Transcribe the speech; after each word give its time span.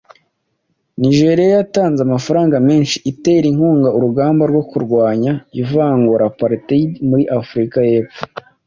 Nigeria 1.01 1.47
yatanze 1.59 1.99
amafaranga 2.03 2.55
menshi 2.69 2.97
itera 3.11 3.45
inkunga 3.51 3.89
urugamba 3.97 4.43
rwo 4.51 4.63
kurwanya 4.71 5.31
ivangura 5.61 6.23
(Apartheid) 6.31 6.91
muri 7.09 7.23
Afurika 7.39 7.77
y’Epfo 7.89 8.23